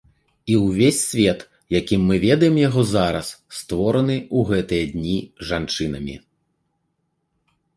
І 0.51 0.53
ўвесь 0.65 1.01
свет, 1.09 1.43
якім 1.79 2.07
мы 2.11 2.15
ведаем 2.23 2.55
яго 2.61 2.81
зараз, 2.93 3.27
створаны 3.59 4.17
ў 4.21 4.39
гэтыя 4.53 4.85
дні 4.95 5.17
жанчынамі. 5.51 6.15